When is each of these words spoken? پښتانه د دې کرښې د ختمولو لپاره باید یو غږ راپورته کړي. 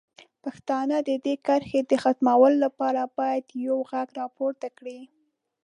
پښتانه 0.43 0.97
د 1.07 1.09
دې 1.25 1.35
کرښې 1.45 1.81
د 1.89 1.91
ختمولو 2.03 2.57
لپاره 2.65 3.01
باید 3.17 3.45
یو 3.67 3.77
غږ 3.91 4.07
راپورته 4.21 4.67
کړي. 4.77 4.99